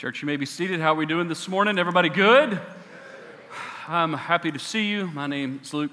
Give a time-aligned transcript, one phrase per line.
[0.00, 0.80] Church, you may be seated.
[0.80, 1.78] How are we doing this morning?
[1.78, 2.58] Everybody good?
[3.86, 5.08] I'm happy to see you.
[5.08, 5.90] My name is Luke,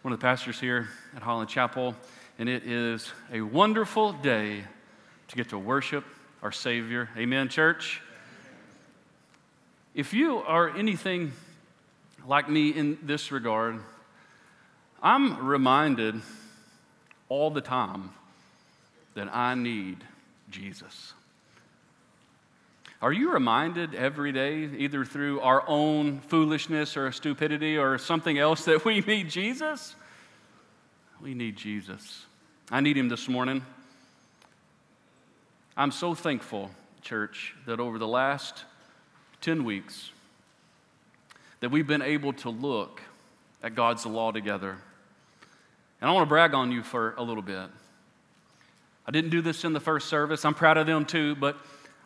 [0.00, 1.94] one of the pastors here at Holland Chapel,
[2.38, 4.64] and it is a wonderful day
[5.28, 6.06] to get to worship
[6.42, 7.10] our Savior.
[7.18, 8.00] Amen, church?
[9.94, 11.32] If you are anything
[12.26, 13.78] like me in this regard,
[15.02, 16.14] I'm reminded
[17.28, 18.08] all the time
[19.12, 19.98] that I need
[20.50, 21.12] Jesus.
[23.02, 28.66] Are you reminded every day, either through our own foolishness or stupidity or something else,
[28.66, 29.94] that we need Jesus?
[31.22, 32.26] We need Jesus.
[32.70, 33.64] I need him this morning.
[35.78, 38.64] I'm so thankful, church, that over the last
[39.40, 40.10] 10 weeks,
[41.60, 43.00] that we've been able to look
[43.62, 44.76] at God's law together.
[46.02, 47.70] And I want to brag on you for a little bit.
[49.06, 50.44] I didn't do this in the first service.
[50.44, 51.56] I'm proud of them too, but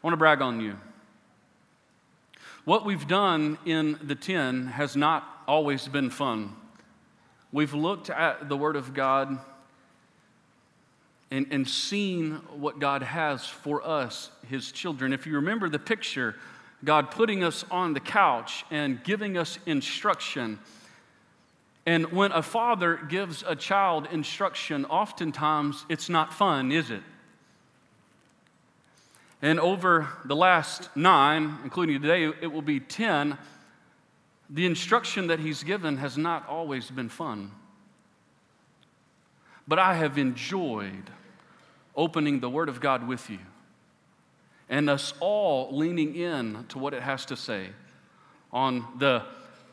[0.05, 0.77] I want to brag on you.
[2.67, 6.55] What we've done in the 10 has not always been fun.
[7.52, 9.38] We've looked at the Word of God
[11.30, 15.15] and, and seen what God has for us, His children.
[15.15, 16.35] If you remember the picture,
[16.85, 20.59] God putting us on the couch and giving us instruction.
[21.87, 27.01] And when a father gives a child instruction, oftentimes it's not fun, is it?
[29.45, 33.37] And over the last nine, including today, it will be 10,
[34.48, 37.50] the instruction that he's given has not always been fun.
[39.68, 41.10] But I have enjoyed
[41.95, 43.38] opening the Word of God with you
[44.70, 47.66] and us all leaning in to what it has to say
[48.50, 49.24] on the,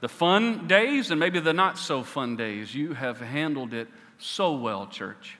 [0.02, 2.76] the fun days and maybe the not so fun days.
[2.76, 5.38] You have handled it so well, church.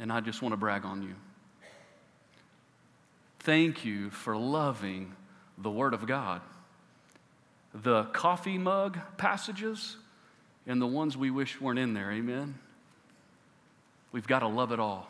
[0.00, 1.14] And I just want to brag on you
[3.48, 5.10] thank you for loving
[5.56, 6.42] the Word of God.
[7.72, 9.96] The coffee mug passages
[10.66, 12.56] and the ones we wish weren't in there, amen?
[14.12, 15.08] We've got to love it all.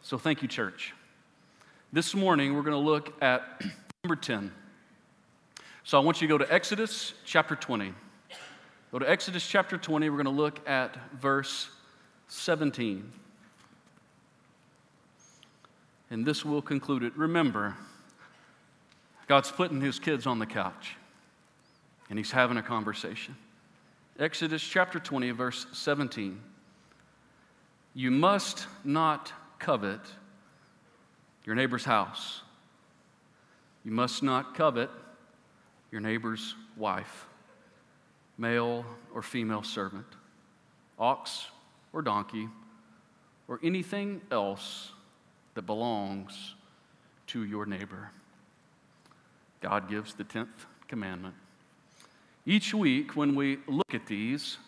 [0.00, 0.94] So thank you, church.
[1.92, 3.62] This morning, we're going to look at
[4.02, 4.50] number 10.
[5.84, 7.92] So I want you to go to Exodus chapter 20.
[8.90, 10.08] Go to Exodus chapter 20.
[10.08, 11.68] We're going to look at verse
[12.28, 13.12] 17
[16.12, 17.16] and this will conclude it.
[17.16, 17.74] Remember,
[19.28, 20.94] God's putting his kids on the couch
[22.10, 23.34] and he's having a conversation.
[24.18, 26.38] Exodus chapter 20, verse 17.
[27.94, 30.00] You must not covet
[31.46, 32.42] your neighbor's house.
[33.82, 34.90] You must not covet
[35.90, 37.26] your neighbor's wife,
[38.36, 38.84] male
[39.14, 40.06] or female servant,
[40.98, 41.46] ox
[41.94, 42.50] or donkey,
[43.48, 44.91] or anything else
[45.54, 46.54] that belongs
[47.28, 48.10] to your neighbor.
[49.60, 50.48] God gives the 10th
[50.88, 51.34] commandment.
[52.44, 54.58] Each week, when we look at these,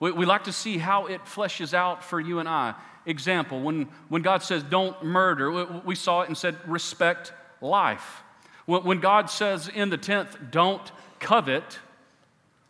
[0.00, 2.74] we, we, like to see how it fleshes out for you and I.
[3.06, 8.22] Example, when, when God says, don't murder, we, we saw it and said, respect life.
[8.66, 10.90] When, when God says in the 10th, don't
[11.20, 11.78] covet,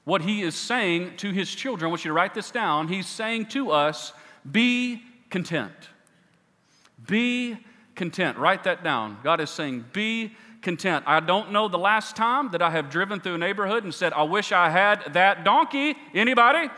[0.04, 2.88] what He is saying to His children, I want you to write this down.
[2.88, 4.12] He's saying to us,
[4.50, 5.72] be content.
[7.10, 7.58] Be
[7.96, 8.38] content.
[8.38, 9.18] Write that down.
[9.24, 10.32] God is saying, Be
[10.62, 11.04] content.
[11.08, 14.12] I don't know the last time that I have driven through a neighborhood and said,
[14.12, 15.96] I wish I had that donkey.
[16.14, 16.70] Anybody?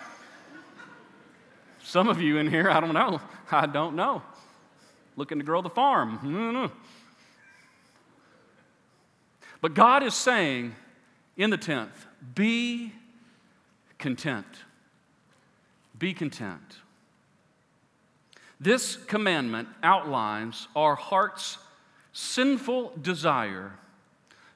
[1.82, 3.20] Some of you in here, I don't know.
[3.52, 4.22] I don't know.
[5.16, 6.18] Looking to grow the farm.
[6.22, 6.72] Don't.
[9.60, 10.74] But God is saying
[11.36, 11.92] in the 10th,
[12.34, 12.92] be
[13.96, 14.44] content.
[15.96, 16.78] Be content.
[18.62, 21.58] This commandment outlines our heart's
[22.12, 23.72] sinful desire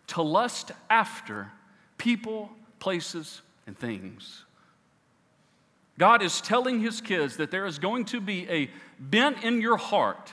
[0.08, 1.50] to lust after
[1.98, 4.44] people, places, and things.
[5.98, 9.76] God is telling his kids that there is going to be a bent in your
[9.76, 10.32] heart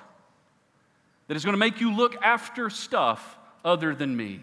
[1.28, 4.42] that is going to make you look after stuff other than me.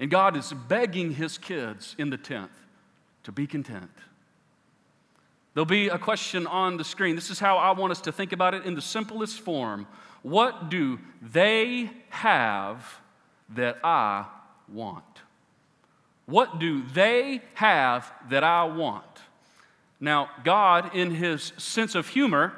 [0.00, 2.48] And God is begging his kids in the 10th
[3.22, 3.90] to be content.
[5.58, 7.16] There'll be a question on the screen.
[7.16, 9.88] This is how I want us to think about it in the simplest form.
[10.22, 13.00] What do they have
[13.56, 14.26] that I
[14.72, 15.02] want?
[16.26, 19.02] What do they have that I want?
[19.98, 22.52] Now, God, in his sense of humor,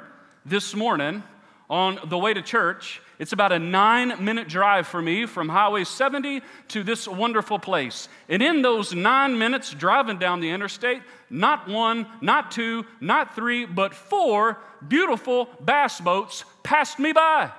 [0.45, 1.23] this morning
[1.71, 5.85] on the way to church, it's about a nine minute drive for me from Highway
[5.85, 8.09] 70 to this wonderful place.
[8.29, 11.01] And in those nine minutes driving down the interstate,
[11.31, 14.57] not one, not two, not three, but four
[14.87, 17.49] beautiful bass boats passed me by.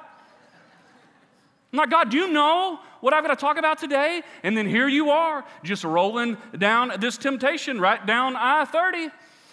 [1.73, 4.23] I'm like, God, do you know what I've got to talk about today?
[4.43, 9.09] And then here you are, just rolling down this temptation right down I 30.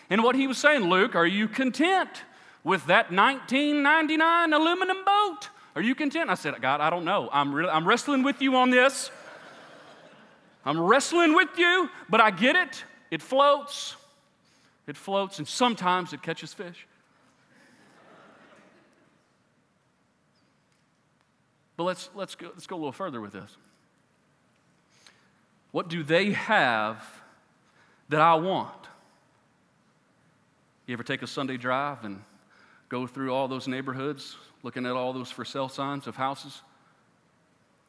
[0.09, 2.09] And what he was saying, Luke, are you content
[2.63, 5.49] with that 1999 aluminum boat?
[5.75, 6.29] Are you content?
[6.29, 7.29] I said, God, I don't know.
[7.31, 9.11] I'm, really, I'm wrestling with you on this.
[10.65, 12.83] I'm wrestling with you, but I get it.
[13.11, 13.95] It floats.
[14.89, 16.87] It floats, and sometimes it catches fish.
[21.77, 23.55] But let's, let's, go, let's go a little further with this.
[25.71, 27.05] What do they have
[28.09, 28.87] that I want?
[30.87, 32.23] You ever take a Sunday drive and
[32.89, 36.63] go through all those neighborhoods, looking at all those for sale signs of houses,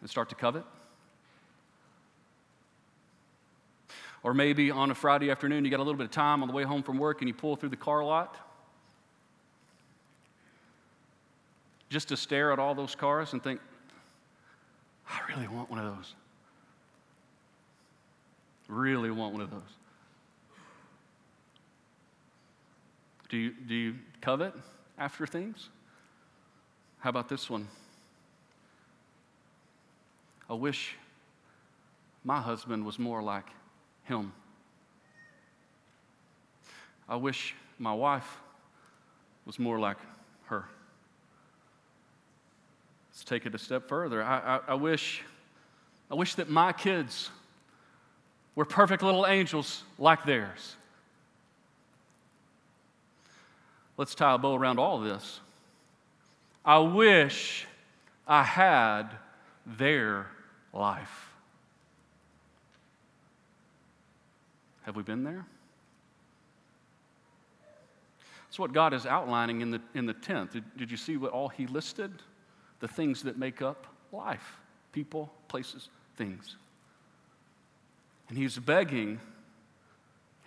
[0.02, 0.64] and start to covet?
[4.22, 6.54] Or maybe on a Friday afternoon, you got a little bit of time on the
[6.54, 8.36] way home from work and you pull through the car lot
[11.88, 13.60] just to stare at all those cars and think,
[15.08, 16.14] I really want one of those.
[18.68, 19.60] Really want one of those.
[23.28, 24.54] Do you, do you covet
[24.98, 25.68] after things?
[27.00, 27.66] How about this one?
[30.48, 30.96] I wish
[32.24, 33.46] my husband was more like
[34.10, 34.32] him.
[37.08, 38.38] I wish my wife
[39.46, 39.96] was more like
[40.46, 40.64] her.
[43.10, 44.22] Let's take it a step further.
[44.22, 45.22] I, I, I, wish,
[46.10, 47.30] I wish that my kids
[48.54, 50.76] were perfect little angels like theirs.
[53.96, 55.40] Let's tie a bow around all this.
[56.64, 57.66] I wish
[58.26, 59.04] I had
[59.66, 60.26] their
[60.72, 61.29] life.
[64.82, 65.46] Have we been there?
[68.48, 70.52] That's what God is outlining in the, in the 10th.
[70.52, 72.10] Did, did you see what all He listed?
[72.80, 74.56] the things that make up life
[74.92, 76.56] people, places, things.
[78.28, 79.20] And he's begging,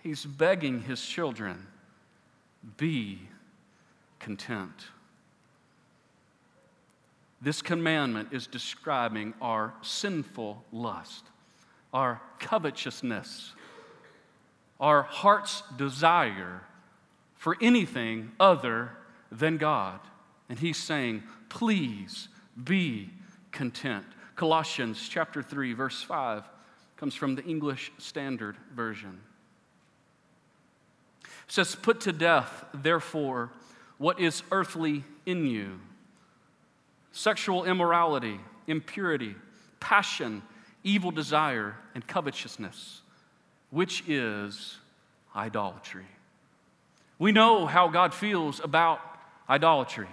[0.02, 1.66] he's begging his children,
[2.76, 3.20] be
[4.20, 4.88] content.
[7.40, 11.24] This commandment is describing our sinful lust,
[11.94, 13.54] our covetousness,
[14.80, 16.62] our heart's desire
[17.36, 18.90] for anything other
[19.30, 20.00] than God.
[20.48, 22.28] And he's saying, please
[22.62, 23.10] be
[23.52, 24.04] content.
[24.36, 26.44] Colossians chapter 3 verse 5
[26.96, 29.20] comes from the English Standard Version.
[31.22, 33.50] It says put to death therefore
[33.98, 35.80] what is earthly in you
[37.12, 39.36] sexual immorality, impurity,
[39.78, 40.42] passion,
[40.82, 43.02] evil desire and covetousness
[43.74, 44.76] which is
[45.34, 46.06] idolatry.
[47.18, 49.00] We know how God feels about
[49.50, 50.06] idolatry.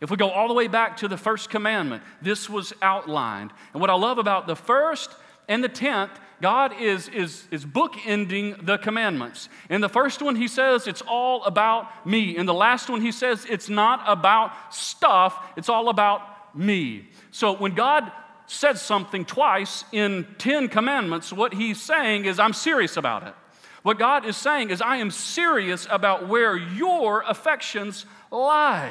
[0.00, 3.50] If we go all the way back to the first commandment, this was outlined.
[3.72, 5.10] And what I love about the first
[5.48, 9.48] and the tenth, God is, is, is bookending the commandments.
[9.68, 12.36] In the first one, he says it's all about me.
[12.36, 17.08] In the last one, he says it's not about stuff, it's all about me.
[17.32, 18.12] So when God
[18.50, 23.34] says something twice in 10 commandments, what he's saying is, I'm serious about it.
[23.82, 28.90] What God is saying is, I am serious about where your affections lie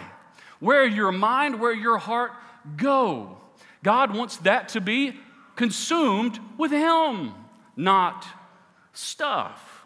[0.59, 2.31] where your mind, where your heart
[2.75, 3.37] go.
[3.83, 5.15] God wants that to be
[5.55, 7.33] consumed with Him,
[7.75, 8.25] not
[8.93, 9.85] stuff.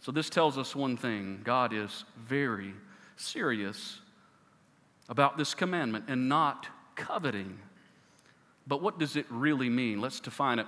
[0.00, 2.74] So, this tells us one thing God is very
[3.16, 4.00] serious
[5.08, 7.58] about this commandment and not coveting.
[8.66, 10.00] But what does it really mean?
[10.00, 10.66] Let's define it.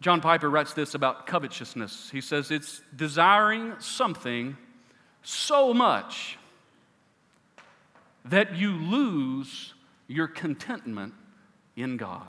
[0.00, 2.08] John Piper writes this about covetousness.
[2.10, 4.56] He says it's desiring something
[5.22, 6.38] so much
[8.24, 9.74] that you lose
[10.06, 11.12] your contentment
[11.76, 12.28] in God.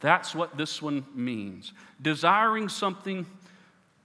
[0.00, 1.72] That's what this one means.
[2.00, 3.26] Desiring something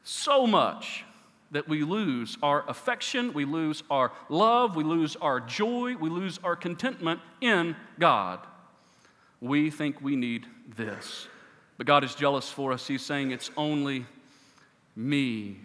[0.04, 1.06] so much
[1.52, 6.40] that we lose our affection, we lose our love, we lose our joy, we lose
[6.44, 8.40] our contentment in God.
[9.42, 11.28] We think we need this.
[11.78, 12.88] But God is jealous for us.
[12.88, 14.06] He's saying, It's only
[14.96, 15.58] me.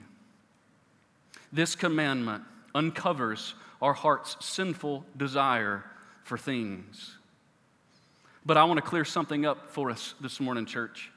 [1.53, 5.85] This commandment uncovers our heart's sinful desire
[6.25, 7.17] for things.
[8.45, 11.11] But I want to clear something up for us this morning, church.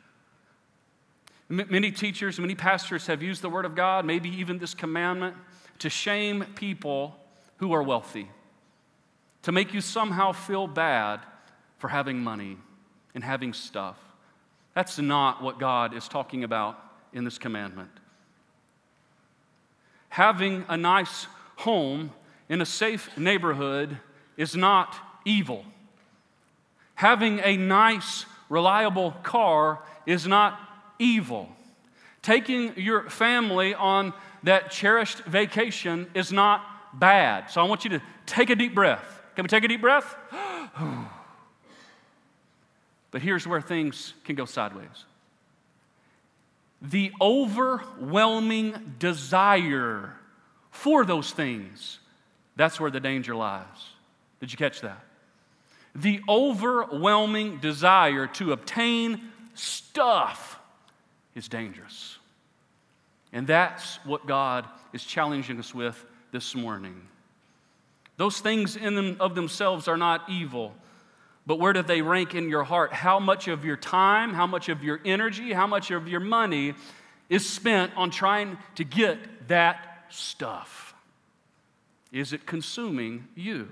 [1.49, 5.35] M- many teachers, many pastors have used the Word of God, maybe even this commandment,
[5.79, 7.15] to shame people
[7.57, 8.29] who are wealthy,
[9.43, 11.19] to make you somehow feel bad
[11.77, 12.57] for having money
[13.13, 13.97] and having stuff.
[14.73, 16.77] That's not what God is talking about
[17.13, 17.91] in this commandment.
[20.09, 21.27] Having a nice
[21.57, 22.11] home
[22.49, 23.97] in a safe neighborhood
[24.37, 25.65] is not evil.
[26.95, 30.59] Having a nice, reliable car is not
[30.99, 31.49] evil.
[32.21, 34.13] Taking your family on
[34.43, 36.63] that cherished vacation is not
[36.99, 37.49] bad.
[37.49, 39.21] So I want you to take a deep breath.
[39.35, 40.15] Can we take a deep breath?
[43.15, 45.05] but here's where things can go sideways
[46.81, 50.11] the overwhelming desire
[50.69, 51.99] for those things,
[52.57, 53.63] that's where the danger lies.
[54.41, 55.01] Did you catch that?
[55.95, 59.21] The overwhelming desire to obtain
[59.53, 60.59] stuff
[61.35, 62.17] is dangerous.
[63.31, 67.01] And that's what God is challenging us with this morning.
[68.17, 70.75] Those things in them of themselves are not evil,
[71.45, 72.91] but where do they rank in your heart?
[72.91, 76.73] How much of your time, how much of your energy, how much of your money
[77.29, 80.95] is spent on trying to get that stuff?
[82.11, 83.67] Is it consuming you?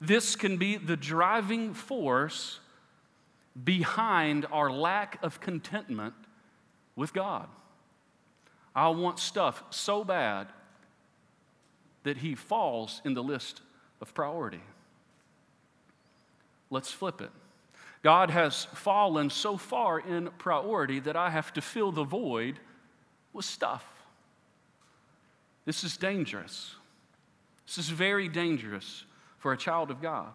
[0.00, 2.58] This can be the driving force
[3.62, 6.14] behind our lack of contentment
[6.96, 7.48] with God.
[8.74, 10.48] I want stuff so bad
[12.02, 13.60] that he falls in the list
[14.00, 14.62] of priority.
[16.72, 17.30] Let's flip it.
[18.02, 22.58] God has fallen so far in priority that I have to fill the void
[23.34, 23.84] with stuff.
[25.66, 26.74] This is dangerous.
[27.66, 29.04] This is very dangerous
[29.38, 30.32] for a child of God.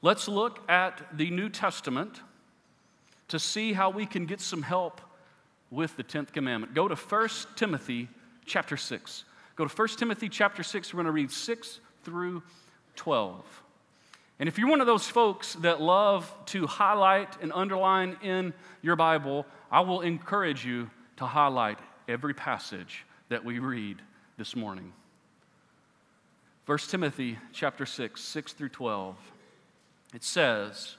[0.00, 2.20] Let's look at the New Testament
[3.26, 5.00] to see how we can get some help
[5.72, 6.72] with the 10th commandment.
[6.72, 8.08] Go to 1 Timothy
[8.44, 9.24] chapter 6.
[9.56, 10.94] Go to 1 Timothy chapter 6.
[10.94, 12.44] We're going to read 6 through
[12.94, 13.44] 12.
[14.38, 18.52] And if you're one of those folks that love to highlight and underline in
[18.82, 24.02] your Bible, I will encourage you to highlight every passage that we read
[24.36, 24.92] this morning.
[26.66, 29.16] 1 Timothy chapter 6, 6 through 12.
[30.14, 30.96] It says,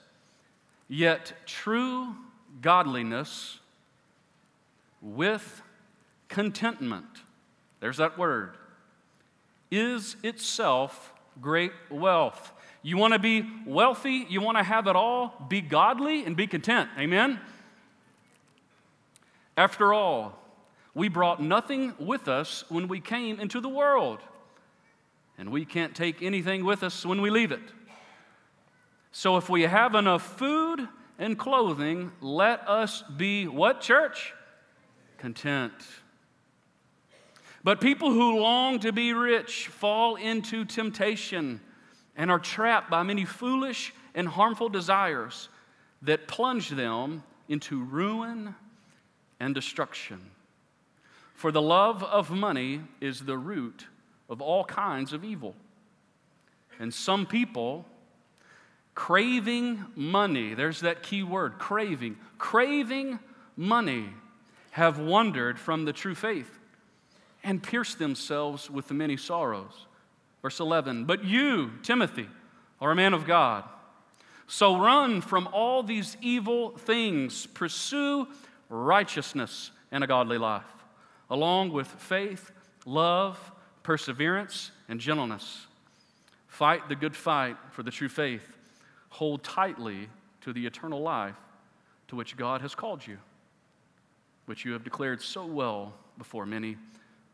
[0.87, 2.15] Yet true
[2.61, 3.59] godliness
[5.01, 5.61] with
[6.27, 7.05] contentment,
[7.81, 8.57] there's that word,
[9.69, 12.53] is itself great wealth.
[12.87, 16.47] You want to be wealthy, you want to have it all, be godly and be
[16.47, 16.89] content.
[16.97, 17.37] Amen?
[19.57, 20.39] After all,
[20.93, 24.19] we brought nothing with us when we came into the world
[25.37, 27.73] and we can't take anything with us when we leave it.
[29.11, 30.87] So if we have enough food
[31.19, 34.33] and clothing, let us be what, church?
[35.17, 35.73] Content.
[37.65, 41.59] But people who long to be rich fall into temptation
[42.17, 45.49] and are trapped by many foolish and harmful desires
[46.01, 48.55] that plunge them into ruin
[49.39, 50.19] and destruction.
[51.35, 53.85] For the love of money is the root
[54.29, 55.55] of all kinds of evil.
[56.79, 57.85] And some people,
[58.95, 63.19] craving money, there's that key word craving, craving
[63.55, 64.09] money,
[64.71, 66.59] have wandered from the true faith
[67.43, 69.86] and pierced themselves with the many sorrows.
[70.47, 72.25] Verse 11, but you, Timothy,
[72.79, 73.65] are a man of God.
[74.47, 78.29] So run from all these evil things, pursue
[78.69, 80.63] righteousness and a godly life,
[81.29, 82.53] along with faith,
[82.85, 83.37] love,
[83.83, 85.67] perseverance, and gentleness.
[86.47, 88.55] Fight the good fight for the true faith.
[89.09, 90.07] Hold tightly
[90.43, 91.35] to the eternal life
[92.07, 93.17] to which God has called you,
[94.45, 96.77] which you have declared so well before many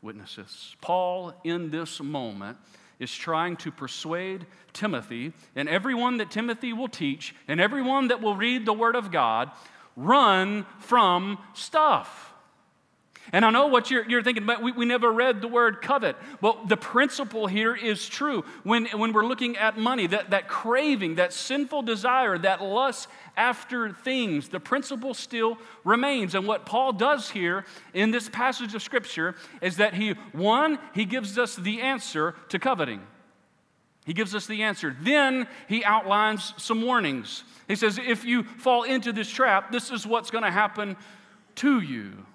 [0.01, 0.75] witnesses.
[0.81, 2.57] Paul, in this moment,
[2.99, 8.35] is trying to persuade Timothy and everyone that Timothy will teach and everyone that will
[8.35, 9.51] read the Word of God
[9.95, 12.32] run from stuff.
[13.31, 16.15] And I know what you're, you're thinking, but we, we never read the word covet.
[16.41, 18.43] Well, the principle here is true.
[18.63, 23.91] When, when we're looking at money, that, that craving, that sinful desire, that lust after
[23.91, 26.35] things, the principle still remains.
[26.35, 31.05] And what Paul does here in this passage of Scripture is that he, one, he
[31.05, 33.01] gives us the answer to coveting.
[34.05, 34.95] He gives us the answer.
[35.01, 37.45] Then he outlines some warnings.
[37.69, 40.97] He says, if you fall into this trap, this is what's going to happen
[41.55, 42.25] to you.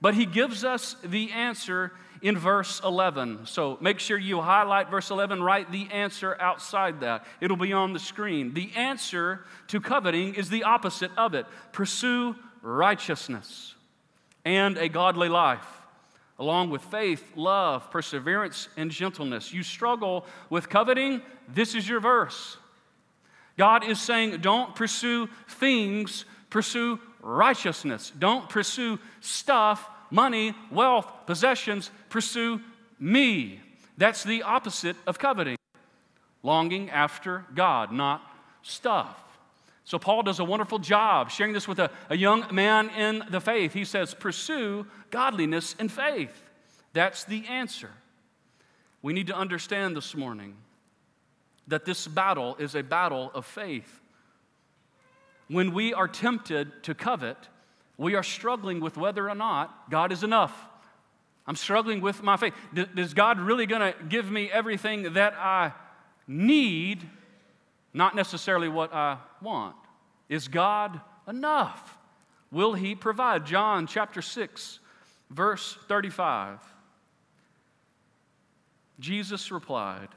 [0.00, 3.46] But he gives us the answer in verse 11.
[3.46, 7.24] So make sure you highlight verse 11, write the answer outside that.
[7.40, 8.54] It'll be on the screen.
[8.54, 13.74] The answer to coveting is the opposite of it pursue righteousness
[14.44, 15.66] and a godly life.
[16.40, 19.52] Along with faith, love, perseverance, and gentleness.
[19.52, 22.56] You struggle with coveting, this is your verse.
[23.56, 28.12] God is saying, don't pursue things, pursue righteousness.
[28.18, 31.90] Don't pursue stuff, money, wealth, possessions.
[32.08, 32.60] Pursue
[32.98, 33.60] me.
[33.96, 35.56] That's the opposite of coveting.
[36.42, 38.22] longing after God, not
[38.62, 39.22] stuff.
[39.84, 43.40] So, Paul does a wonderful job sharing this with a, a young man in the
[43.40, 43.72] faith.
[43.72, 46.42] He says, Pursue godliness and faith.
[46.92, 47.90] That's the answer.
[49.02, 50.56] We need to understand this morning
[51.68, 54.00] that this battle is a battle of faith.
[55.48, 57.36] When we are tempted to covet,
[57.96, 60.54] we are struggling with whether or not God is enough.
[61.46, 62.52] I'm struggling with my faith.
[62.74, 65.72] Is God really going to give me everything that I
[66.26, 67.08] need,
[67.94, 69.74] not necessarily what I want?
[70.28, 71.96] Is God enough?
[72.52, 73.46] Will He provide?
[73.46, 74.78] John chapter 6,
[75.30, 76.58] verse 35.
[79.00, 80.08] Jesus replied,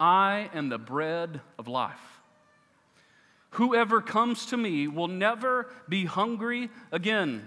[0.00, 2.15] I am the bread of life.
[3.56, 7.42] Whoever comes to me will never be hungry again.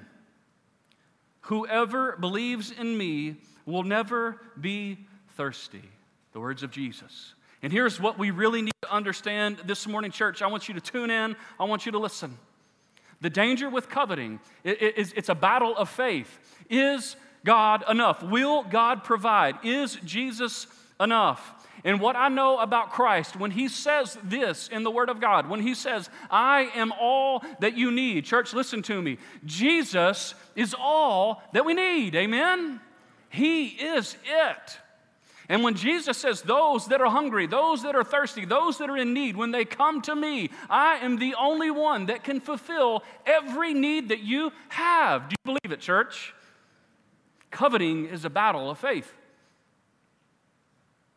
[1.41, 3.35] Whoever believes in me
[3.67, 4.97] will never be
[5.35, 5.83] thirsty.
[6.33, 7.35] The words of Jesus.
[7.61, 10.41] And here's what we really need to understand this morning, church.
[10.41, 12.39] I want you to tune in, I want you to listen.
[13.21, 16.39] The danger with coveting is it's a battle of faith.
[16.71, 18.23] Is God enough?
[18.23, 19.57] Will God provide?
[19.63, 20.65] Is Jesus
[20.99, 21.58] enough?
[21.83, 25.49] And what I know about Christ, when he says this in the Word of God,
[25.49, 29.17] when he says, I am all that you need, church, listen to me.
[29.45, 32.15] Jesus is all that we need.
[32.15, 32.81] Amen?
[33.29, 34.79] He is it.
[35.49, 38.97] And when Jesus says, Those that are hungry, those that are thirsty, those that are
[38.97, 43.03] in need, when they come to me, I am the only one that can fulfill
[43.25, 45.27] every need that you have.
[45.27, 46.33] Do you believe it, church?
[47.49, 49.11] Coveting is a battle of faith.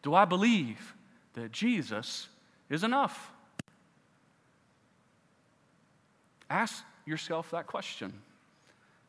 [0.03, 0.95] Do I believe
[1.35, 2.29] that Jesus
[2.69, 3.33] is enough?
[6.51, 8.13] Ask yourself that question.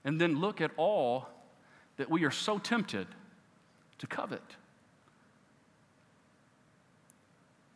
[0.05, 1.27] And then look at all
[1.97, 3.07] that we are so tempted
[3.99, 4.41] to covet.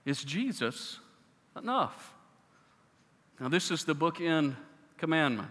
[0.06, 1.00] Is Jesus
[1.58, 2.14] enough?
[3.40, 4.56] Now, this is the bookend
[4.98, 5.50] commandment.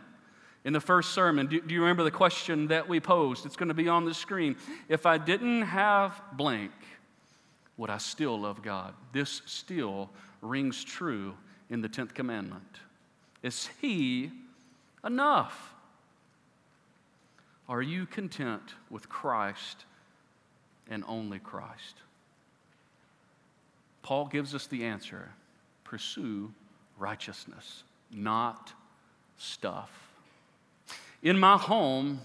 [0.65, 3.47] In the first sermon, do, do you remember the question that we posed?
[3.47, 4.57] It's going to be on the screen.
[4.89, 6.73] If I didn't have blank,
[7.77, 8.95] would I still love God?
[9.13, 10.11] This still
[10.41, 11.35] rings true
[11.71, 12.81] in the 10th commandment.
[13.43, 14.31] Is He
[15.05, 15.75] enough?
[17.69, 19.85] Are you content with Christ
[20.89, 21.97] and only Christ?
[24.03, 25.31] Paul gives us the answer
[25.83, 26.53] pursue
[26.99, 28.73] righteousness, not
[29.37, 29.91] stuff.
[31.23, 32.21] In my home,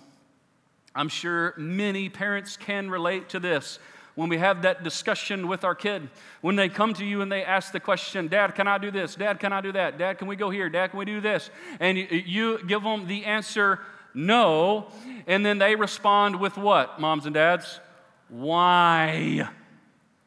[0.96, 3.80] I'm sure many parents can relate to this
[4.16, 6.10] when we have that discussion with our kid,
[6.42, 9.16] when they come to you and they ask the question, Dad, can I do this?
[9.16, 9.98] Dad, can I do that?
[9.98, 10.70] Dad, can we go here?
[10.70, 11.50] Dad, can we do this?
[11.80, 13.80] And you give them the answer,
[14.14, 14.88] no.
[15.28, 17.80] And then they respond with what, moms and dads?
[18.30, 19.50] Why?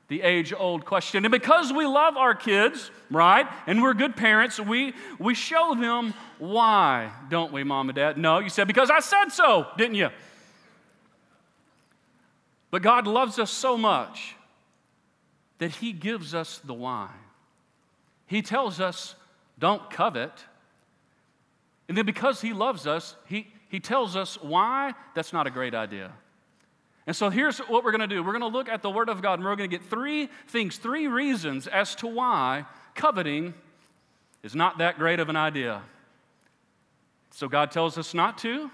[0.08, 1.24] The age old question.
[1.24, 6.14] And because we love our kids, right, and we're good parents, we, we show them
[6.38, 8.18] why, don't we, mom and dad?
[8.18, 10.10] No, you said, because I said so, didn't you?
[12.74, 14.34] But God loves us so much
[15.58, 17.08] that He gives us the wine.
[18.26, 19.14] He tells us,
[19.60, 20.32] don't covet.
[21.86, 25.72] And then because He loves us, He, he tells us why that's not a great
[25.72, 26.10] idea.
[27.06, 29.08] And so here's what we're going to do we're going to look at the Word
[29.08, 32.64] of God and we're going to get three things, three reasons as to why
[32.96, 33.54] coveting
[34.42, 35.80] is not that great of an idea.
[37.30, 38.68] So God tells us not to.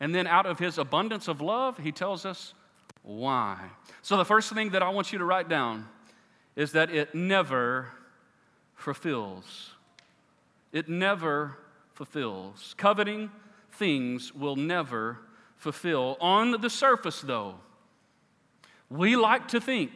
[0.00, 2.54] And then out of His abundance of love, He tells us
[3.04, 3.58] why.
[4.02, 5.86] So, the first thing that I want you to write down
[6.56, 7.88] is that it never
[8.74, 9.70] fulfills.
[10.72, 11.58] It never
[11.92, 12.74] fulfills.
[12.76, 13.30] Coveting
[13.72, 15.18] things will never
[15.56, 16.16] fulfill.
[16.20, 17.56] On the surface, though,
[18.90, 19.90] we like to think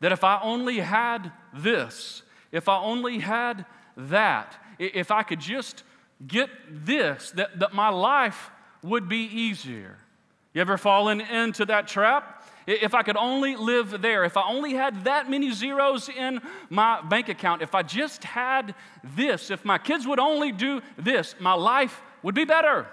[0.00, 2.22] that if I only had this,
[2.52, 5.82] if I only had that, if I could just
[6.26, 8.50] get this, that, that my life
[8.82, 9.98] would be easier.
[10.52, 12.44] You ever fallen into that trap?
[12.66, 17.00] If I could only live there, if I only had that many zeros in my
[17.02, 21.54] bank account, if I just had this, if my kids would only do this, my
[21.54, 22.86] life would be better.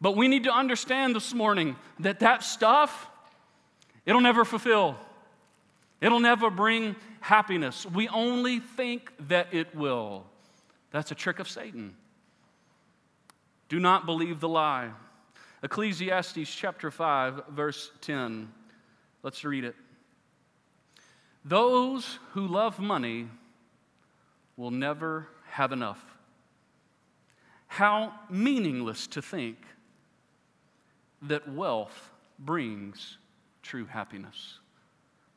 [0.00, 3.08] But we need to understand this morning that that stuff,
[4.04, 4.96] it'll never fulfill.
[6.00, 7.86] It'll never bring happiness.
[7.86, 10.26] We only think that it will.
[10.90, 11.94] That's a trick of Satan.
[13.70, 14.90] Do not believe the lie.
[15.64, 18.52] Ecclesiastes chapter 5, verse 10.
[19.22, 19.74] Let's read it.
[21.42, 23.28] Those who love money
[24.58, 26.04] will never have enough.
[27.66, 29.56] How meaningless to think
[31.22, 33.16] that wealth brings
[33.62, 34.58] true happiness.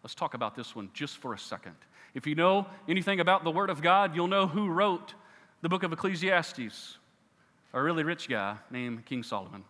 [0.04, 1.76] Let's talk about this one just for a second.
[2.13, 5.13] If you know anything about the Word of God, you'll know who wrote
[5.62, 6.98] the book of Ecclesiastes,
[7.74, 9.63] a really rich guy named King Solomon.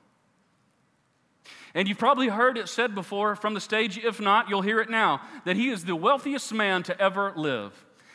[1.74, 3.98] And you've probably heard it said before from the stage.
[3.98, 7.74] If not, you'll hear it now that he is the wealthiest man to ever live.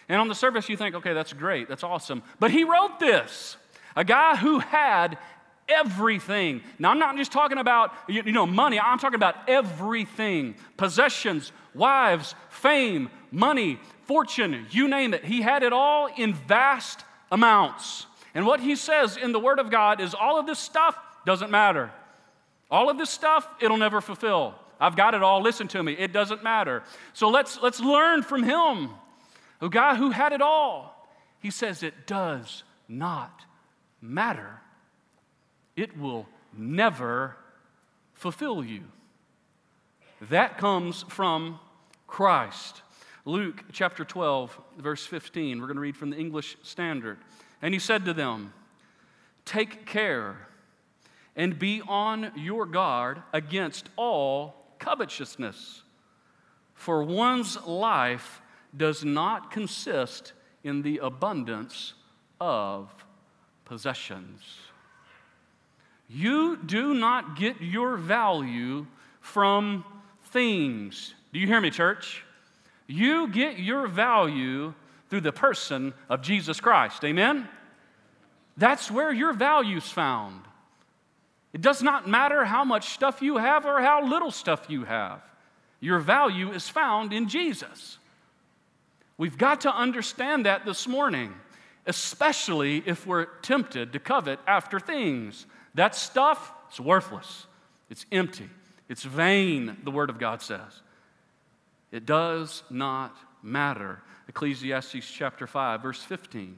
[0.08, 2.22] And on the surface, you think, okay, that's great, that's awesome.
[2.40, 3.56] But he wrote this
[3.94, 5.18] a guy who had
[5.68, 6.62] everything.
[6.78, 12.34] Now, I'm not just talking about, you know, money, I'm talking about everything possessions, wives,
[12.50, 15.24] fame, money, fortune, you name it.
[15.24, 18.06] He had it all in vast amounts.
[18.34, 21.50] And what he says in the Word of God is all of this stuff doesn't
[21.50, 21.92] matter.
[22.72, 24.54] All of this stuff, it'll never fulfill.
[24.80, 25.42] I've got it all.
[25.42, 25.92] Listen to me.
[25.92, 26.82] It doesn't matter.
[27.12, 28.88] So let's, let's learn from him,
[29.60, 31.06] a guy who had it all.
[31.38, 33.44] He says it does not
[34.00, 34.60] matter.
[35.76, 37.36] It will never
[38.14, 38.84] fulfill you.
[40.30, 41.60] That comes from
[42.06, 42.80] Christ.
[43.26, 45.60] Luke chapter 12, verse 15.
[45.60, 47.18] We're going to read from the English Standard.
[47.60, 48.54] And he said to them,
[49.44, 50.48] Take care
[51.36, 55.82] and be on your guard against all covetousness.
[56.74, 58.42] For one's life
[58.76, 60.32] does not consist
[60.64, 61.94] in the abundance
[62.40, 62.92] of
[63.64, 64.42] possessions.
[66.08, 68.86] You do not get your value
[69.20, 69.84] from
[70.24, 71.14] things.
[71.32, 72.24] Do you hear me, church?
[72.86, 74.74] You get your value
[75.08, 77.04] through the person of Jesus Christ.
[77.04, 77.48] Amen?
[78.56, 80.42] That's where your value's found.
[81.52, 85.22] It does not matter how much stuff you have or how little stuff you have.
[85.80, 87.98] Your value is found in Jesus.
[89.18, 91.34] We've got to understand that this morning,
[91.86, 95.46] especially if we're tempted to covet after things.
[95.74, 97.46] That stuff is worthless,
[97.90, 98.48] it's empty,
[98.88, 100.82] it's vain, the Word of God says.
[101.90, 104.00] It does not matter.
[104.28, 106.56] Ecclesiastes chapter 5, verse 15.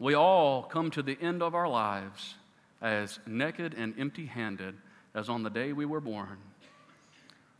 [0.00, 2.34] We all come to the end of our lives
[2.80, 4.74] as naked and empty handed
[5.14, 6.38] as on the day we were born.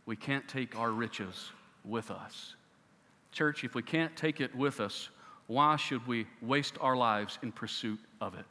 [0.07, 1.51] We can't take our riches
[1.85, 2.55] with us.
[3.31, 5.09] Church, if we can't take it with us,
[5.45, 8.45] why should we waste our lives in pursuit of it?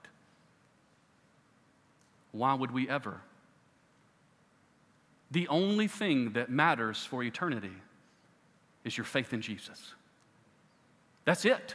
[2.31, 3.21] Why would we ever?
[5.33, 7.73] The only thing that matters for eternity
[8.85, 9.95] is your faith in Jesus.
[11.25, 11.75] That's it.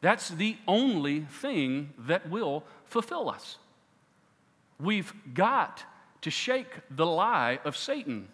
[0.00, 3.58] That's the only thing that will fulfill us.
[4.78, 5.84] We've got
[6.22, 8.28] to shake the lie of Satan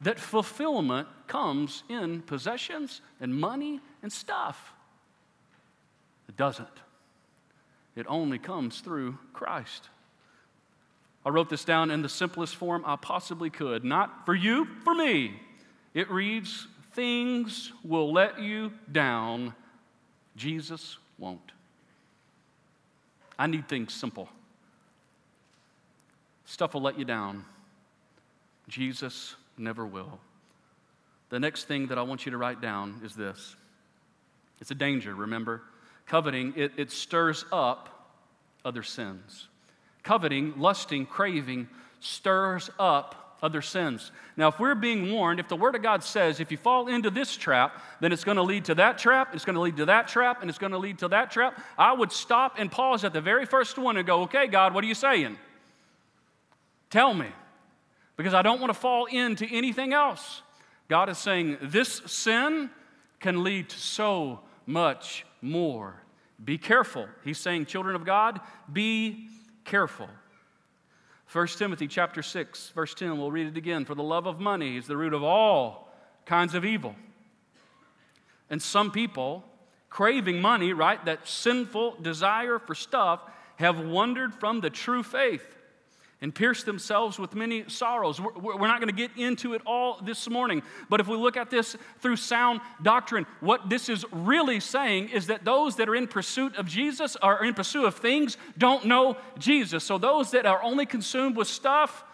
[0.00, 4.72] that fulfillment comes in possessions and money and stuff.
[6.28, 6.68] It doesn't.
[7.96, 9.88] It only comes through Christ.
[11.26, 13.84] I wrote this down in the simplest form I possibly could.
[13.84, 15.40] Not for you, for me.
[15.94, 19.54] It reads Things will let you down
[20.38, 21.52] Jesus won't.
[23.38, 24.28] I need things simple.
[26.46, 27.44] Stuff will let you down.
[28.68, 30.18] Jesus never will.
[31.30, 33.56] The next thing that I want you to write down is this
[34.60, 35.62] it's a danger, remember?
[36.06, 38.10] Coveting, it, it stirs up
[38.64, 39.48] other sins.
[40.02, 41.68] Coveting, lusting, craving
[42.00, 44.10] stirs up other sins.
[44.36, 47.10] Now, if we're being warned, if the Word of God says if you fall into
[47.10, 49.86] this trap, then it's going to lead to that trap, it's going to lead to
[49.86, 53.04] that trap, and it's going to lead to that trap, I would stop and pause
[53.04, 55.38] at the very first one and go, okay, God, what are you saying?
[56.90, 57.28] Tell me.
[58.16, 60.42] Because I don't want to fall into anything else.
[60.88, 62.70] God is saying this sin
[63.20, 66.02] can lead to so much more.
[66.44, 67.06] Be careful.
[67.24, 68.40] He's saying, children of God,
[68.72, 69.28] be
[69.64, 70.08] careful.
[71.30, 73.84] 1 Timothy chapter 6, verse 10, we'll read it again.
[73.84, 75.92] For the love of money is the root of all
[76.24, 76.94] kinds of evil.
[78.48, 79.44] And some people,
[79.90, 83.20] craving money, right, that sinful desire for stuff,
[83.56, 85.57] have wandered from the true faith
[86.20, 88.20] and pierced themselves with many sorrows.
[88.20, 91.48] We're not going to get into it all this morning, but if we look at
[91.48, 96.08] this through sound doctrine, what this is really saying is that those that are in
[96.08, 99.84] pursuit of Jesus or in pursuit of things don't know Jesus.
[99.84, 102.04] So those that are only consumed with stuff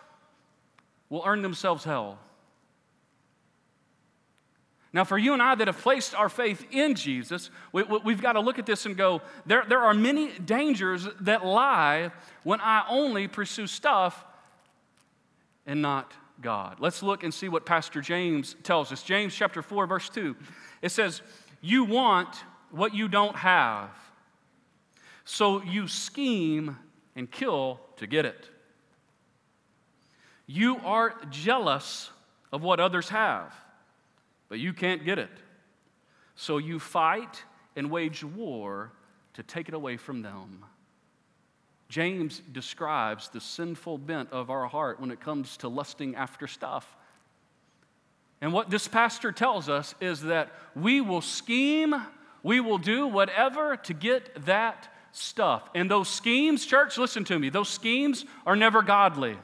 [1.08, 2.18] will earn themselves hell.
[4.94, 8.34] Now, for you and I that have placed our faith in Jesus, we, have got
[8.34, 12.12] to look at this and go, there, there are many dangers that lie
[12.44, 14.24] when I only pursue stuff
[15.66, 16.76] and not God.
[16.78, 19.02] Let's look and see what Pastor James tells us.
[19.02, 20.36] James chapter 4, verse 2.
[20.80, 21.22] It says,
[21.60, 22.28] You want
[22.70, 23.90] what you don't have,
[25.24, 26.76] so you scheme
[27.16, 28.48] and kill to get it.
[30.46, 32.10] You are jealous
[32.52, 33.52] of what others have,
[34.54, 35.32] but you can't get it.
[36.36, 37.42] So you fight
[37.74, 38.92] and wage war
[39.32, 40.64] to take it away from them.
[41.88, 46.96] James describes the sinful bent of our heart when it comes to lusting after stuff.
[48.40, 51.92] And what this pastor tells us is that we will scheme,
[52.44, 55.68] we will do whatever to get that stuff.
[55.74, 59.36] And those schemes, church, listen to me, those schemes are never godly.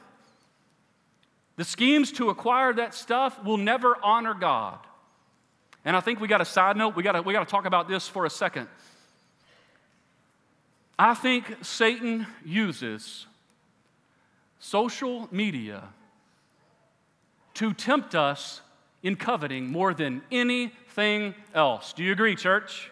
[1.56, 4.78] The schemes to acquire that stuff will never honor God.
[5.84, 8.06] And I think we got a side note, we got we to talk about this
[8.06, 8.68] for a second.
[10.98, 13.26] I think Satan uses
[14.58, 15.84] social media
[17.54, 18.60] to tempt us
[19.02, 21.94] in coveting more than anything else.
[21.94, 22.90] Do you agree, church?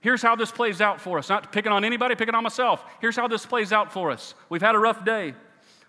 [0.00, 1.28] Here's how this plays out for us.
[1.28, 2.84] Not picking on anybody, picking on myself.
[3.00, 4.34] Here's how this plays out for us.
[4.48, 5.34] We've had a rough day.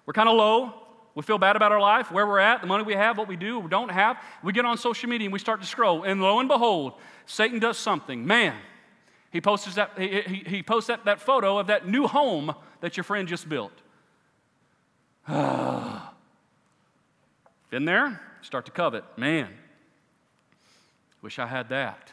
[0.05, 0.84] We're kind of low.
[1.15, 3.37] We feel bad about our life, where we're at, the money we have, what we
[3.37, 4.21] do, we don't have.
[4.43, 6.03] We get on social media and we start to scroll.
[6.03, 8.27] And lo and behold, Satan does something.
[8.27, 8.53] Man,
[9.31, 12.97] he posts that, he, he, he posts that, that photo of that new home that
[12.97, 13.71] your friend just built.
[15.27, 16.01] Been
[17.85, 18.19] there?
[18.41, 19.05] Start to covet.
[19.17, 19.47] Man,
[21.21, 22.11] wish I had that.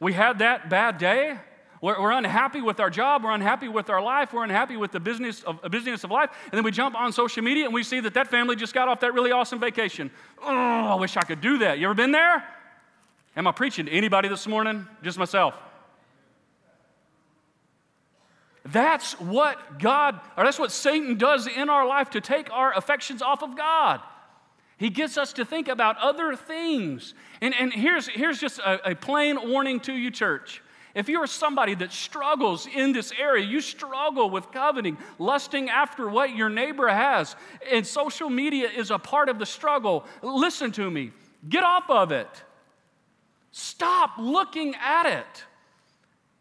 [0.00, 1.38] We had that bad day.
[1.84, 3.24] We're, we're, unhappy with our job.
[3.24, 4.32] We're unhappy with our life.
[4.32, 6.30] We're unhappy with the business of, uh, business of life.
[6.44, 8.88] And then we jump on social media and we see that that family just got
[8.88, 10.10] off that really awesome vacation.
[10.42, 11.78] Oh, I wish I could do that.
[11.78, 12.42] You ever been there?
[13.36, 14.86] Am I preaching to anybody this morning?
[15.02, 15.58] Just myself.
[18.64, 23.20] That's what God, or that's what Satan does in our life to take our affections
[23.20, 24.00] off of God.
[24.78, 27.12] He gets us to think about other things.
[27.42, 30.62] And, and here's, here's just a, a plain warning to you, church.
[30.94, 36.36] If you're somebody that struggles in this area, you struggle with coveting, lusting after what
[36.36, 37.34] your neighbor has,
[37.70, 41.10] and social media is a part of the struggle, listen to me.
[41.48, 42.28] Get off of it.
[43.50, 45.44] Stop looking at it.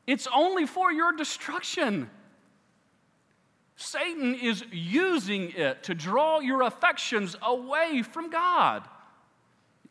[0.06, 2.10] It's only for your destruction.
[3.76, 8.88] Satan is using it to draw your affections away from God.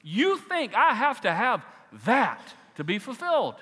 [0.02, 1.64] You think I have to have
[2.04, 2.40] that
[2.76, 3.56] to be fulfilled.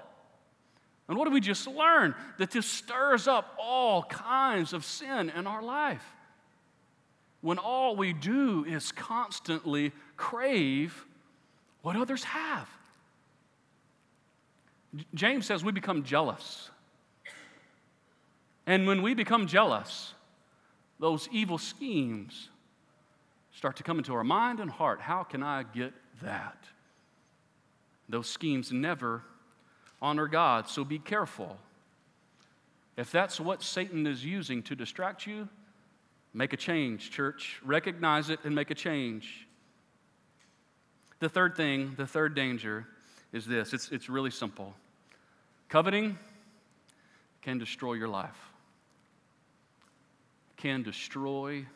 [1.10, 2.14] And what do we just learn?
[2.38, 6.04] That this stirs up all kinds of sin in our life.
[7.40, 11.04] When all we do is constantly crave
[11.82, 12.68] what others have.
[15.12, 16.70] James says we become jealous.
[18.64, 20.14] And when we become jealous,
[21.00, 22.50] those evil schemes
[23.50, 25.00] start to come into our mind and heart.
[25.00, 25.92] How can I get
[26.22, 26.66] that?
[28.08, 29.24] Those schemes never
[30.02, 31.56] honor God, so be careful.
[32.96, 35.48] If that's what Satan is using to distract you,
[36.34, 37.60] make a change, church.
[37.64, 39.46] Recognize it and make a change.
[41.18, 42.86] The third thing, the third danger
[43.32, 44.74] is this it's, it's really simple.
[45.68, 46.18] Coveting
[47.42, 48.50] can destroy your life
[50.60, 51.66] can destroy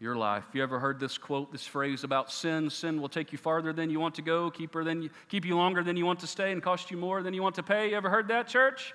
[0.00, 0.44] your life.
[0.52, 2.70] You ever heard this quote, this phrase about sin?
[2.70, 5.44] Sin will take you farther than you want to go, keep, her than you, keep
[5.44, 7.62] you longer than you want to stay, and cost you more than you want to
[7.62, 7.90] pay.
[7.90, 8.94] You ever heard that, church?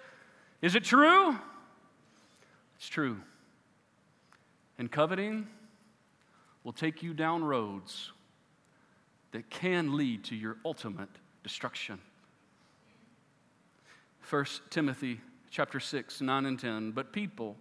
[0.61, 1.37] Is it true?
[2.77, 3.19] It's true.
[4.77, 5.47] And coveting
[6.63, 8.11] will take you down roads
[9.31, 11.09] that can lead to your ultimate
[11.43, 11.99] destruction.
[14.29, 15.19] 1 Timothy
[15.51, 16.91] chapter 6, 9 and 10.
[16.91, 17.57] But people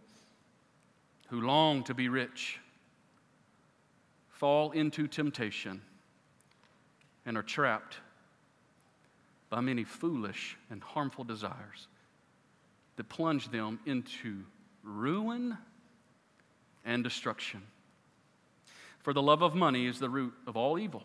[1.28, 2.60] who long to be rich
[4.42, 5.80] fall into temptation
[7.24, 7.98] and are trapped
[9.50, 11.86] by many foolish and harmful desires
[12.96, 14.42] that plunge them into
[14.82, 15.56] ruin
[16.84, 17.62] and destruction.
[19.04, 21.04] For the love of money is the root of all evil,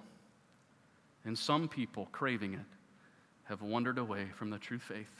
[1.23, 2.65] and some people craving it
[3.43, 5.13] have wandered away from the true faith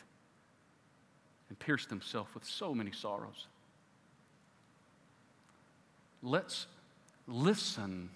[1.49, 3.45] and pierced themselves with so many sorrows.
[6.23, 6.65] Let's
[7.27, 8.09] listen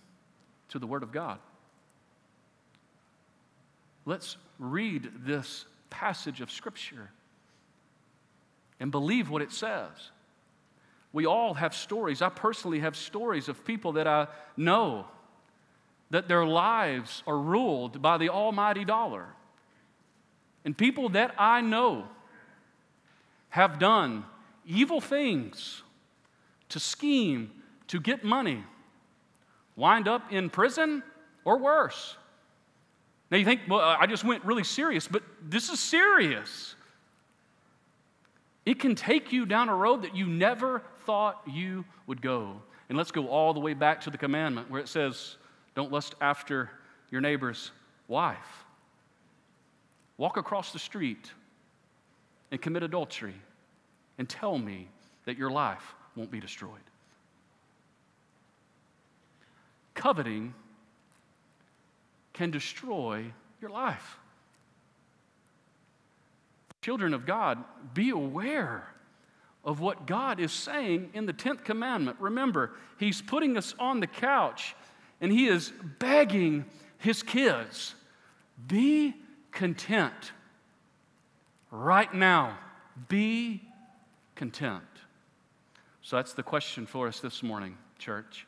[0.70, 1.40] to the Word of God.
[4.06, 7.12] Let's read this passage of Scripture
[8.80, 9.92] and believe what it says.
[11.14, 12.22] We all have stories.
[12.22, 15.06] I personally have stories of people that I know
[16.10, 19.28] that their lives are ruled by the almighty dollar.
[20.64, 22.08] And people that I know
[23.50, 24.26] have done
[24.66, 25.84] evil things
[26.70, 27.52] to scheme
[27.88, 28.64] to get money,
[29.76, 31.04] wind up in prison
[31.46, 32.18] or worse.
[33.30, 36.76] Now you think, well, I just went really serious, but this is serious.
[38.66, 42.62] It can take you down a road that you never thought you would go.
[42.90, 45.38] And let's go all the way back to the commandment where it says,
[45.76, 46.70] Don't lust after
[47.10, 47.72] your neighbor's
[48.08, 48.66] wife.
[50.18, 51.32] Walk across the street
[52.52, 53.34] and commit adultery
[54.18, 54.90] and tell me
[55.26, 56.91] that your life won't be destroyed.
[59.94, 60.54] Coveting
[62.34, 63.26] can destroy
[63.60, 64.18] your life.
[66.82, 68.88] Children of God, be aware
[69.64, 72.18] of what God is saying in the 10th commandment.
[72.20, 74.76] Remember, He's putting us on the couch
[75.20, 76.66] and He is begging
[76.98, 77.94] His kids
[78.68, 79.16] be
[79.52, 80.32] content
[81.70, 82.58] right now.
[83.08, 83.62] Be
[84.36, 84.84] content.
[86.02, 88.46] So that's the question for us this morning, church.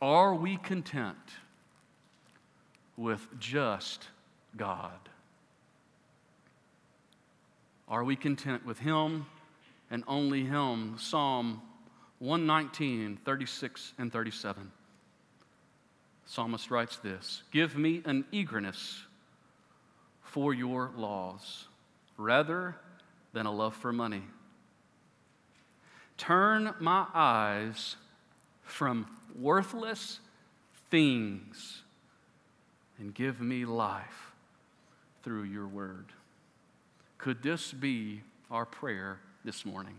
[0.00, 1.16] Are we content
[2.96, 4.08] with just
[4.56, 5.08] God?
[7.88, 9.26] Are we content with Him
[9.90, 10.96] and only Him?
[10.98, 11.62] Psalm
[12.18, 14.70] 119, 36 and 37.
[16.26, 19.02] Psalmist writes this Give me an eagerness
[20.22, 21.68] for your laws
[22.18, 22.76] rather
[23.32, 24.22] than a love for money.
[26.18, 27.96] Turn my eyes
[28.66, 30.20] from worthless
[30.90, 31.82] things
[32.98, 34.32] and give me life
[35.22, 36.06] through your word.
[37.18, 39.96] Could this be our prayer this morning?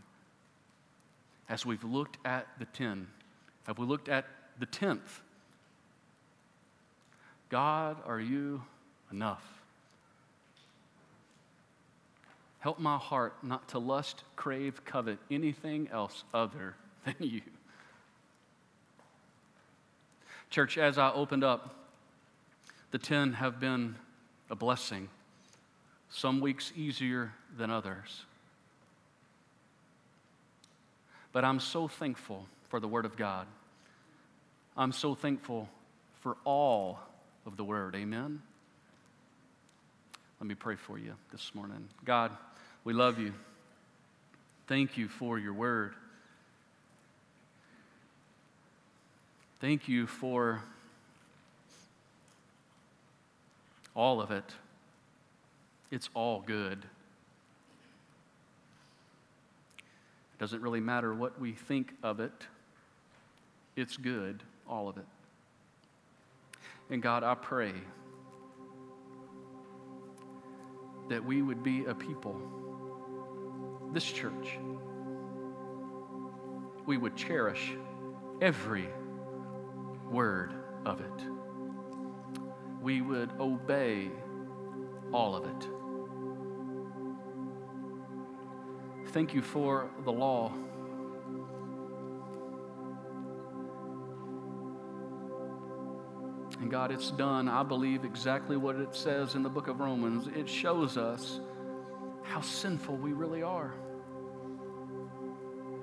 [1.49, 3.07] As we've looked at the 10,
[3.65, 4.25] have we looked at
[4.59, 5.21] the 10th?
[7.49, 8.61] God, are you
[9.11, 9.45] enough?
[12.59, 16.75] Help my heart not to lust, crave, covet anything else other
[17.05, 17.41] than you.
[20.49, 21.75] Church, as I opened up,
[22.91, 23.95] the 10 have been
[24.49, 25.09] a blessing
[26.09, 28.23] some weeks easier than others.
[31.33, 33.47] But I'm so thankful for the Word of God.
[34.75, 35.69] I'm so thankful
[36.21, 36.99] for all
[37.45, 37.95] of the Word.
[37.95, 38.41] Amen.
[40.39, 41.87] Let me pray for you this morning.
[42.05, 42.31] God,
[42.83, 43.33] we love you.
[44.67, 45.93] Thank you for your Word.
[49.59, 50.61] Thank you for
[53.95, 54.43] all of it.
[55.89, 56.77] It's all good.
[60.33, 62.31] It doesn't really matter what we think of it,
[63.75, 65.05] it's good, all of it.
[66.91, 67.73] And God, I pray
[71.09, 72.39] that we would be a people,
[73.93, 74.59] this church,
[76.85, 77.71] we would cherish
[78.39, 78.87] every
[80.09, 80.53] word
[80.85, 81.23] of it.
[82.81, 84.09] We would obey
[85.11, 85.67] all of it.
[89.11, 90.51] Thank you for the law.
[96.59, 100.27] And God, it's done, I believe, exactly what it says in the book of Romans.
[100.35, 101.39] It shows us
[102.23, 103.73] how sinful we really are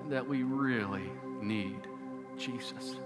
[0.01, 1.09] and that we really
[1.41, 1.87] need
[2.37, 2.97] Jesus.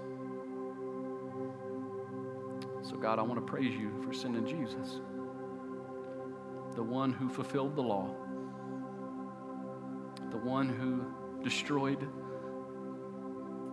[2.90, 5.00] So, God, I want to praise you for sending Jesus,
[6.74, 8.14] the one who fulfilled the law
[10.30, 11.04] the one who
[11.42, 12.08] destroyed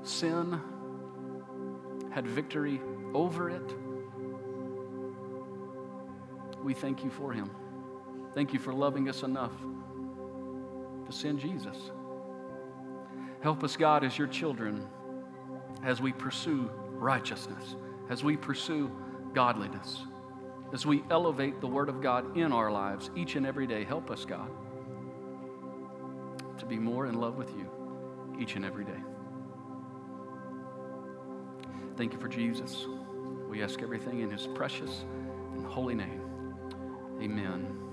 [0.02, 0.60] sin,
[2.12, 2.82] had victory
[3.14, 3.76] over it.
[6.64, 7.52] We thank you for him.
[8.34, 9.54] Thank you for loving us enough
[11.06, 11.92] to send Jesus.
[13.42, 14.88] Help us, God, as your children,
[15.84, 17.76] as we pursue righteousness,
[18.10, 18.92] as we pursue
[19.34, 20.04] godliness,
[20.74, 23.84] as we elevate the Word of God in our lives each and every day.
[23.84, 24.50] Help us, God
[26.58, 27.70] to be more in love with you
[28.40, 29.00] each and every day.
[31.96, 32.86] Thank you for Jesus.
[33.50, 35.06] We ask everything in his precious
[35.56, 36.22] and holy name.
[37.22, 37.87] Amen.